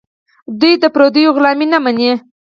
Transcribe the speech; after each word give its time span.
دوی 0.59 0.73
د 0.83 0.85
پردیو 0.95 1.35
غلامي 1.35 1.67
نه 1.73 1.79
مني. 1.83 2.11